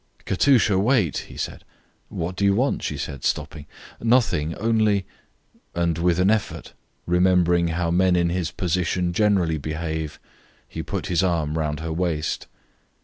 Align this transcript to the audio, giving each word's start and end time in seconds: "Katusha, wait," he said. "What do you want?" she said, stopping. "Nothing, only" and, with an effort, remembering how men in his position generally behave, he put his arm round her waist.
"Katusha, 0.25 0.79
wait," 0.79 1.15
he 1.29 1.37
said. 1.37 1.63
"What 2.09 2.35
do 2.35 2.43
you 2.43 2.55
want?" 2.55 2.81
she 2.81 2.97
said, 2.97 3.23
stopping. 3.23 3.67
"Nothing, 4.01 4.55
only" 4.55 5.05
and, 5.75 5.95
with 5.99 6.17
an 6.19 6.31
effort, 6.31 6.73
remembering 7.05 7.67
how 7.67 7.91
men 7.91 8.15
in 8.15 8.29
his 8.29 8.49
position 8.49 9.13
generally 9.13 9.59
behave, 9.59 10.19
he 10.67 10.81
put 10.81 11.05
his 11.05 11.21
arm 11.21 11.55
round 11.55 11.81
her 11.81 11.93
waist. 11.93 12.47